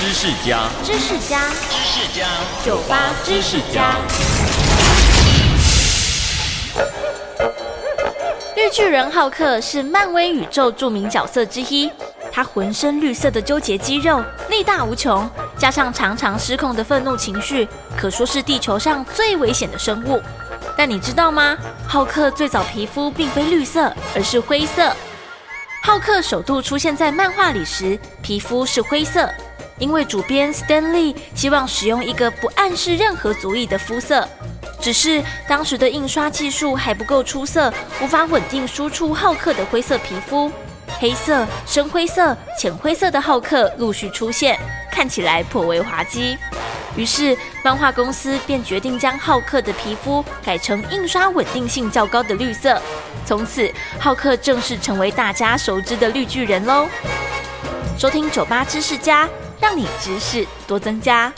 [0.00, 2.26] 知识家，知识家，知识家，
[2.64, 3.96] 酒吧知识家。
[8.56, 11.92] 绿巨人浩克是漫威宇宙著名角色之一，
[12.32, 15.28] 他浑身绿色的纠结肌肉，力大无穷，
[15.58, 20.18] 加上常常失控的愤怒情绪，可说是地球上最危险的生物。
[20.78, 21.58] 但你知道吗？
[21.86, 24.96] 浩克最早皮肤并非绿色，而是灰色。
[25.82, 29.28] 浩克首度出现在漫画里时，皮肤是灰色，
[29.80, 34.28] 因为主编 Stanley 希望使用一个不暗示任何族裔的肤色。
[34.80, 40.50] 只是当时的印刷技术还不够出色，无法稳定输出浩克的灰色皮肤。
[40.98, 44.58] 黑色、深灰色、浅灰色的浩克陆续出现，
[44.90, 46.36] 看起来颇为滑稽。
[46.96, 52.80] 于是漫画公司便决定将浩克的皮肤改成印刷稳定性较高的绿色。
[53.24, 56.88] 从此，浩克正式成为大家熟知的绿巨人喽。
[57.96, 59.28] 收听酒吧知识家，
[59.60, 61.32] 让你知识多增加。